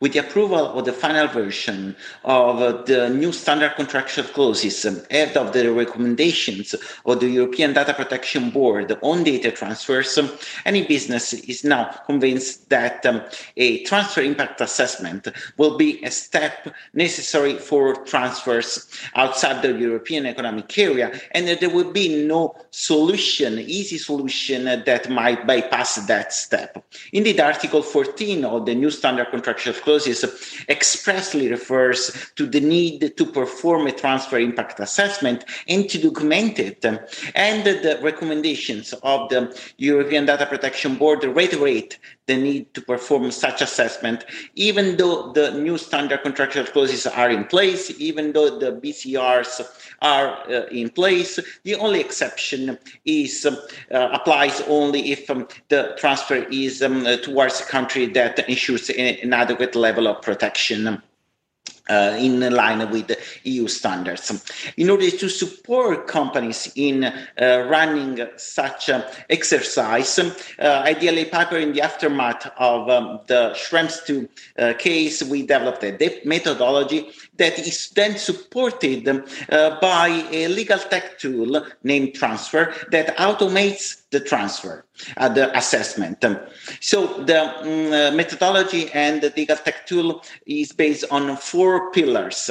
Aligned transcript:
with 0.00 0.12
the 0.12 0.20
approval 0.20 0.78
of 0.78 0.84
the 0.84 0.92
final 0.92 1.26
version 1.26 1.96
of 2.24 2.86
the 2.86 3.08
new 3.10 3.32
standard 3.32 3.74
contractual 3.74 4.24
clauses 4.24 4.84
ahead 4.84 5.36
of 5.36 5.52
the 5.52 5.72
recommendations 5.72 6.74
of 7.04 7.18
the 7.18 7.28
European 7.28 7.72
Data 7.72 7.92
Protection 7.92 8.50
Board 8.50 8.96
on 9.02 9.24
data 9.24 9.50
transfers, 9.50 10.16
any 10.64 10.86
business 10.86 11.32
is 11.32 11.64
now 11.64 11.84
convinced 12.06 12.68
that 12.68 13.04
um, 13.06 13.22
a 13.56 13.82
transfer 13.84 14.20
impact 14.20 14.60
assessment 14.60 15.26
will 15.56 15.76
be 15.76 16.02
a 16.04 16.10
step 16.10 16.68
necessary 16.94 17.54
for 17.54 17.96
transfers 18.04 18.88
outside 19.16 19.62
the 19.62 19.72
European 19.72 20.26
Economic 20.26 20.78
Area, 20.78 21.10
and 21.32 21.48
that 21.48 21.60
there 21.60 21.70
will 21.70 21.90
be 21.90 22.24
no 22.24 22.54
solution, 22.70 23.58
easy 23.58 23.98
solution 23.98 24.64
that 24.64 25.10
might 25.10 25.46
bypass 25.46 25.96
that 26.06 26.32
step. 26.32 26.84
Indeed, 27.12 27.40
Article 27.40 27.82
14 27.82 28.44
of 28.44 28.66
the 28.66 28.74
new 28.74 28.90
standard 28.90 29.30
contractual 29.30 29.74
expressly 30.68 31.48
refers 31.50 32.30
to 32.36 32.46
the 32.46 32.60
need 32.60 33.16
to 33.16 33.24
perform 33.26 33.86
a 33.86 33.92
transfer 33.92 34.38
impact 34.38 34.80
assessment 34.80 35.44
and 35.68 35.88
to 35.90 35.98
document 35.98 36.58
it. 36.58 36.84
And 37.34 37.64
the 37.64 37.98
recommendations 38.02 38.92
of 39.02 39.28
the 39.30 39.56
European 39.78 40.26
Data 40.26 40.46
Protection 40.46 40.96
Board 40.96 41.24
reiterate 41.24 41.98
the 42.28 42.36
need 42.36 42.72
to 42.74 42.80
perform 42.80 43.30
such 43.32 43.60
assessment, 43.60 44.24
even 44.54 44.96
though 44.96 45.32
the 45.32 45.50
new 45.52 45.76
standard 45.76 46.22
contractual 46.22 46.64
clauses 46.64 47.06
are 47.06 47.30
in 47.30 47.44
place, 47.44 47.90
even 47.98 48.32
though 48.32 48.58
the 48.58 48.72
BCRs 48.72 49.60
are 50.02 50.38
uh, 50.48 50.66
in 50.66 50.90
place. 50.90 51.40
The 51.64 51.74
only 51.74 52.00
exception 52.00 52.78
is 53.04 53.44
um, 53.44 53.58
uh, 53.90 54.10
applies 54.12 54.60
only 54.68 55.10
if 55.10 55.28
um, 55.28 55.48
the 55.68 55.96
transfer 55.98 56.46
is 56.50 56.82
um, 56.82 57.04
towards 57.22 57.60
a 57.60 57.64
country 57.64 58.06
that 58.06 58.38
ensures 58.48 58.90
an 58.90 59.32
adequate 59.32 59.74
level 59.74 60.06
of 60.06 60.22
protection 60.22 61.02
uh, 61.88 62.16
in 62.18 62.40
line 62.52 62.90
with 62.90 63.10
EU 63.44 63.68
standards. 63.68 64.72
In 64.76 64.90
order 64.90 65.10
to 65.10 65.28
support 65.28 66.06
companies 66.06 66.70
in 66.74 67.04
uh, 67.04 67.66
running 67.68 68.26
such 68.36 68.90
uh, 68.90 69.02
exercise, 69.30 70.18
DLA 70.58 71.30
Piper 71.30 71.56
in 71.56 71.72
the 71.72 71.82
aftermath 71.82 72.50
of 72.58 72.88
um, 72.88 73.20
the 73.26 73.52
Schrems 73.54 74.04
2 74.06 74.28
uh, 74.58 74.72
case, 74.78 75.22
we 75.22 75.42
developed 75.42 75.82
a 75.84 76.20
methodology 76.24 77.08
that 77.36 77.58
is 77.58 77.90
then 77.90 78.16
supported 78.18 79.08
uh, 79.08 79.80
by 79.80 80.08
a 80.30 80.48
legal 80.48 80.78
tech 80.78 81.18
tool 81.18 81.64
named 81.82 82.14
Transfer 82.14 82.74
that 82.90 83.16
automates 83.16 84.02
the 84.10 84.20
transfer, 84.20 84.86
uh, 85.16 85.28
the 85.28 85.56
assessment. 85.56 86.24
So 86.80 87.22
the 87.24 87.40
um, 87.60 88.16
methodology 88.16 88.90
and 88.92 89.20
the 89.20 89.32
legal 89.36 89.56
tech 89.56 89.86
tool 89.86 90.22
is 90.46 90.72
based 90.72 91.04
on 91.10 91.36
four 91.36 91.90
pillars. 91.92 92.50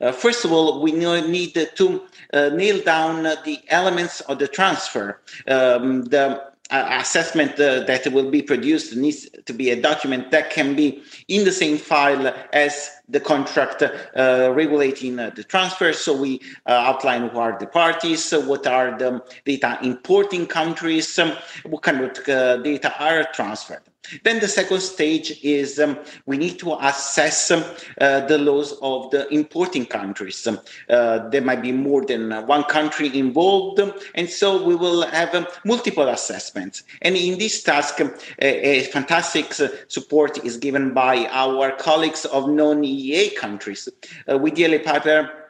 Uh, 0.00 0.12
first 0.12 0.44
of 0.44 0.52
all, 0.52 0.82
we 0.82 0.92
need 0.92 1.54
to 1.54 2.02
uh, 2.32 2.50
nail 2.50 2.82
down 2.82 3.22
the 3.22 3.60
elements 3.68 4.20
of 4.22 4.38
the 4.38 4.48
transfer. 4.48 5.20
Um, 5.46 6.04
the 6.04 6.42
assessment 6.70 7.52
uh, 7.52 7.80
that 7.84 8.06
will 8.12 8.30
be 8.30 8.42
produced 8.42 8.94
needs 8.94 9.28
to 9.46 9.52
be 9.52 9.70
a 9.70 9.80
document 9.80 10.30
that 10.30 10.50
can 10.50 10.74
be 10.76 11.02
in 11.28 11.44
the 11.44 11.52
same 11.52 11.78
file 11.78 12.34
as 12.52 12.90
the 13.08 13.20
contract 13.20 13.82
uh, 13.82 14.52
regulating 14.54 15.18
uh, 15.18 15.30
the 15.30 15.44
transfer. 15.44 15.92
So 15.92 16.14
we 16.14 16.40
uh, 16.66 16.72
outline 16.72 17.28
who 17.28 17.38
are 17.38 17.58
the 17.58 17.66
parties, 17.66 18.32
what 18.32 18.66
are 18.66 18.98
the 18.98 19.22
data 19.46 19.78
importing 19.82 20.46
countries, 20.46 21.18
um, 21.18 21.32
what 21.64 21.82
kind 21.82 22.00
of 22.00 22.28
uh, 22.28 22.58
data 22.58 22.94
are 23.02 23.24
transferred. 23.32 23.82
Then 24.24 24.40
the 24.40 24.48
second 24.48 24.80
stage 24.80 25.38
is 25.42 25.78
um, 25.78 25.98
we 26.26 26.36
need 26.36 26.58
to 26.60 26.74
assess 26.80 27.50
um, 27.50 27.64
uh, 28.00 28.20
the 28.26 28.38
laws 28.38 28.72
of 28.82 29.10
the 29.10 29.28
importing 29.32 29.86
countries. 29.86 30.46
Um, 30.46 30.60
uh, 30.88 31.28
there 31.28 31.42
might 31.42 31.62
be 31.62 31.72
more 31.72 32.04
than 32.04 32.30
one 32.46 32.64
country 32.64 33.16
involved, 33.16 33.80
um, 33.80 33.92
and 34.14 34.28
so 34.28 34.62
we 34.62 34.74
will 34.74 35.02
have 35.06 35.34
um, 35.34 35.46
multiple 35.64 36.08
assessments. 36.08 36.82
And 37.02 37.16
in 37.16 37.38
this 37.38 37.62
task, 37.62 38.00
um, 38.00 38.14
a, 38.40 38.80
a, 38.80 38.82
fantastic 38.84 39.52
support 39.88 40.44
is 40.44 40.56
given 40.56 40.94
by 40.94 41.26
our 41.30 41.72
colleagues 41.72 42.24
of 42.26 42.48
non-EEA 42.48 43.36
countries. 43.36 43.88
Uh, 44.30 44.38
with 44.38 44.54
DLA 44.54 44.84
Piper, 44.84 45.47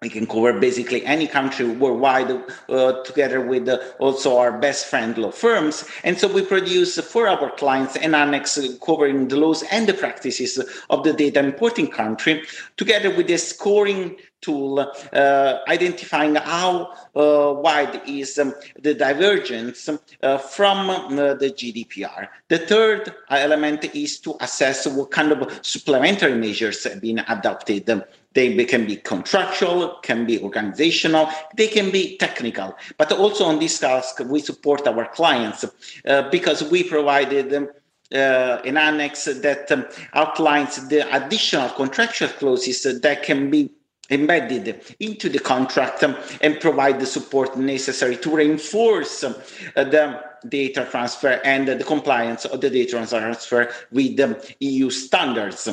we 0.00 0.08
can 0.08 0.26
cover 0.26 0.52
basically 0.52 1.04
any 1.04 1.26
country 1.26 1.66
worldwide 1.66 2.30
uh, 2.68 3.02
together 3.02 3.40
with 3.40 3.68
uh, 3.68 3.78
also 3.98 4.38
our 4.38 4.56
best 4.56 4.86
friend 4.86 5.18
law 5.18 5.32
firms. 5.32 5.84
And 6.04 6.16
so 6.16 6.32
we 6.32 6.44
produce 6.44 6.98
for 7.00 7.26
our 7.26 7.50
clients 7.56 7.96
an 7.96 8.14
annex 8.14 8.58
covering 8.84 9.26
the 9.26 9.36
laws 9.36 9.64
and 9.72 9.88
the 9.88 9.94
practices 9.94 10.58
of 10.90 11.02
the 11.02 11.12
data 11.12 11.40
importing 11.40 11.88
country, 11.88 12.44
together 12.76 13.14
with 13.14 13.28
a 13.30 13.38
scoring 13.38 14.16
tool 14.40 14.78
uh, 14.78 15.58
identifying 15.66 16.36
how 16.36 16.92
uh, 17.16 17.54
wide 17.56 18.00
is 18.06 18.38
um, 18.38 18.54
the 18.80 18.94
divergence 18.94 19.88
uh, 20.22 20.38
from 20.38 20.90
uh, 20.90 21.34
the 21.34 21.50
GDPR. 21.50 22.28
The 22.46 22.58
third 22.58 23.12
element 23.30 23.84
is 23.96 24.20
to 24.20 24.36
assess 24.40 24.86
what 24.86 25.10
kind 25.10 25.32
of 25.32 25.58
supplementary 25.66 26.36
measures 26.36 26.84
have 26.84 27.00
been 27.00 27.18
adopted 27.18 28.04
they 28.46 28.64
can 28.64 28.86
be 28.86 28.96
contractual, 28.96 29.98
can 30.02 30.26
be 30.26 30.40
organizational, 30.40 31.28
they 31.56 31.68
can 31.68 31.90
be 31.90 32.16
technical. 32.18 32.76
But 32.96 33.12
also 33.12 33.44
on 33.44 33.58
this 33.58 33.78
task, 33.78 34.20
we 34.20 34.40
support 34.40 34.86
our 34.86 35.06
clients 35.06 35.64
uh, 36.06 36.28
because 36.30 36.62
we 36.70 36.82
provided 36.84 37.50
them. 37.50 37.68
Uh, 38.10 38.62
an 38.64 38.78
annex 38.78 39.26
that 39.26 39.70
um, 39.70 39.84
outlines 40.14 40.88
the 40.88 41.00
additional 41.14 41.68
contractual 41.68 42.30
clauses 42.40 42.82
that 43.02 43.22
can 43.22 43.50
be 43.50 43.70
embedded 44.10 44.80
into 45.00 45.28
the 45.28 45.38
contract 45.38 46.02
um, 46.02 46.16
and 46.40 46.58
provide 46.60 46.98
the 46.98 47.06
support 47.06 47.58
necessary 47.58 48.16
to 48.16 48.34
reinforce 48.34 49.24
um, 49.24 49.34
the 49.74 50.22
data 50.48 50.86
transfer 50.90 51.40
and 51.44 51.68
the 51.68 51.84
compliance 51.84 52.44
of 52.46 52.60
the 52.60 52.70
data 52.70 53.06
transfer 53.06 53.70
with 53.90 54.16
the 54.16 54.54
EU 54.60 54.88
standards. 54.88 55.68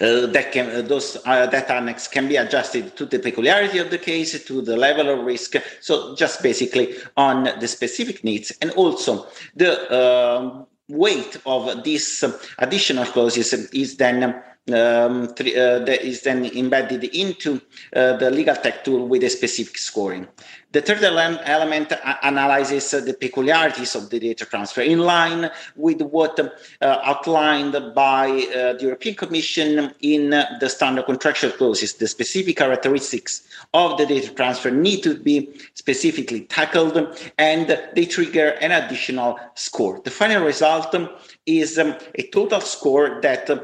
Uh, 0.00 0.26
that 0.26 0.52
can 0.52 0.70
uh, 0.70 0.80
those 0.80 1.18
uh, 1.26 1.46
that 1.46 1.70
annex 1.70 2.08
can 2.08 2.28
be 2.28 2.36
adjusted 2.36 2.96
to 2.96 3.04
the 3.04 3.18
peculiarity 3.18 3.78
of 3.78 3.90
the 3.90 3.98
case, 3.98 4.42
to 4.44 4.62
the 4.62 4.76
level 4.76 5.08
of 5.10 5.24
risk. 5.24 5.54
So 5.80 6.14
just 6.16 6.42
basically 6.42 6.94
on 7.16 7.44
the 7.60 7.68
specific 7.68 8.24
needs, 8.24 8.52
and 8.62 8.70
also 8.72 9.26
the 9.54 9.90
uh, 9.90 10.64
weight 10.88 11.36
of 11.44 11.84
these 11.84 12.24
additional 12.58 13.04
clauses 13.04 13.52
is 13.52 13.96
then 13.96 14.42
um, 14.68 15.24
uh, 15.24 15.78
that 15.86 16.04
is 16.04 16.22
then 16.22 16.44
embedded 16.44 17.04
into 17.04 17.60
uh, 17.94 18.16
the 18.16 18.30
legal 18.30 18.56
tech 18.56 18.84
tool 18.84 19.06
with 19.06 19.22
a 19.22 19.30
specific 19.30 19.78
scoring. 19.78 20.26
The 20.72 20.82
third 20.82 21.04
element 21.04 21.92
analyzes 22.22 22.90
the 22.90 23.16
peculiarities 23.18 23.94
of 23.94 24.10
the 24.10 24.18
data 24.18 24.44
transfer 24.44 24.82
in 24.82 24.98
line 24.98 25.50
with 25.74 26.02
what 26.02 26.38
uh, 26.38 26.98
outlined 27.02 27.94
by 27.94 28.28
uh, 28.28 28.74
the 28.74 28.80
European 28.82 29.14
Commission 29.14 29.94
in 30.00 30.30
the 30.30 30.68
standard 30.68 31.06
contractual 31.06 31.52
clauses. 31.52 31.94
The 31.94 32.08
specific 32.08 32.58
characteristics 32.58 33.48
of 33.72 33.96
the 33.96 34.04
data 34.04 34.34
transfer 34.34 34.70
need 34.70 35.02
to 35.04 35.14
be 35.16 35.58
specifically 35.72 36.42
tackled 36.42 36.96
and 37.38 37.80
they 37.94 38.04
trigger 38.04 38.48
an 38.60 38.72
additional 38.72 39.38
score. 39.54 40.00
The 40.04 40.10
final 40.10 40.44
result 40.44 40.94
is 41.46 41.78
um, 41.78 41.96
a 42.16 42.22
total 42.24 42.60
score 42.60 43.20
that 43.22 43.48
uh, 43.48 43.60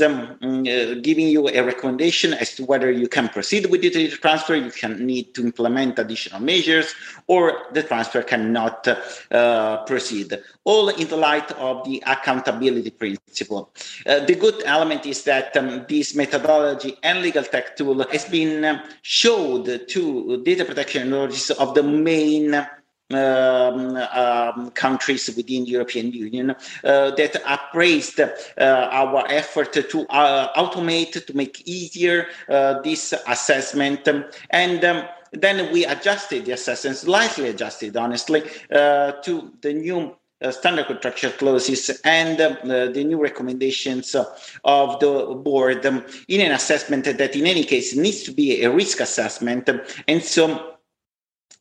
um, 0.00 0.14
uh, 0.30 0.35
giving 0.40 1.28
you 1.28 1.48
a 1.48 1.60
recommendation 1.62 2.34
as 2.34 2.54
to 2.54 2.64
whether 2.64 2.90
you 2.90 3.08
can 3.08 3.28
proceed 3.28 3.66
with 3.66 3.82
the 3.82 3.90
data 3.90 4.16
transfer, 4.16 4.54
you 4.54 4.70
can 4.70 5.04
need 5.04 5.34
to 5.34 5.42
implement 5.42 5.98
additional 5.98 6.40
measures, 6.40 6.94
or 7.26 7.66
the 7.72 7.82
transfer 7.82 8.22
cannot 8.22 8.86
uh, 9.30 9.84
proceed. 9.84 10.38
All 10.64 10.88
in 10.88 11.08
the 11.08 11.16
light 11.16 11.50
of 11.52 11.84
the 11.84 12.02
accountability 12.06 12.90
principle. 12.90 13.70
Uh, 14.06 14.20
the 14.20 14.34
good 14.34 14.62
element 14.64 15.06
is 15.06 15.24
that 15.24 15.56
um, 15.56 15.84
this 15.88 16.14
methodology 16.14 16.96
and 17.02 17.22
legal 17.22 17.42
tech 17.42 17.76
tool 17.76 18.06
has 18.10 18.24
been 18.24 18.64
um, 18.64 18.80
showed 19.02 19.88
to 19.88 20.42
data 20.44 20.64
protection 20.64 21.12
authorities 21.12 21.50
of 21.50 21.74
the 21.74 21.82
main 21.82 22.66
um, 23.12 23.96
um, 23.96 24.70
countries 24.70 25.28
within 25.36 25.64
the 25.64 25.70
European 25.70 26.12
Union 26.12 26.50
uh, 26.50 27.10
that 27.12 27.40
appraised 27.46 28.20
uh, 28.20 28.30
our 28.58 29.24
effort 29.28 29.72
to 29.72 30.06
uh, 30.08 30.52
automate, 30.54 31.24
to 31.26 31.36
make 31.36 31.62
easier 31.66 32.26
uh, 32.48 32.80
this 32.82 33.14
assessment. 33.28 34.08
And 34.50 34.84
um, 34.84 35.04
then 35.32 35.72
we 35.72 35.84
adjusted 35.84 36.46
the 36.46 36.52
assessment, 36.52 36.96
slightly 36.96 37.48
adjusted, 37.48 37.96
honestly, 37.96 38.42
uh, 38.72 39.12
to 39.22 39.52
the 39.60 39.72
new 39.72 40.16
uh, 40.42 40.50
standard 40.50 40.86
contractual 40.86 41.32
clauses 41.32 41.88
and 42.04 42.40
uh, 42.40 42.56
the 42.92 43.02
new 43.04 43.18
recommendations 43.18 44.14
uh, 44.14 44.24
of 44.64 45.00
the 45.00 45.34
board 45.34 45.86
um, 45.86 46.04
in 46.28 46.42
an 46.42 46.52
assessment 46.52 47.04
that 47.04 47.34
in 47.34 47.46
any 47.46 47.64
case 47.64 47.96
needs 47.96 48.22
to 48.22 48.32
be 48.32 48.62
a 48.62 48.70
risk 48.70 49.00
assessment 49.00 49.70
and 50.06 50.22
so 50.22 50.75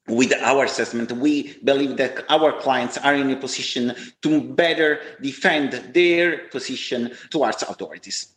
with 0.08 0.34
our 0.34 0.66
assessment, 0.66 1.12
we 1.14 1.58
believe 1.64 1.98
that 1.98 2.24
our 2.30 2.54
clients 2.62 2.98
are 2.98 3.16
in 3.16 3.32
a 3.32 3.36
position 3.36 3.96
to 4.22 4.42
better 4.42 5.00
defend 5.22 5.72
their 5.94 6.48
position 6.50 7.12
towards 7.32 7.64
authorities. 7.64 8.35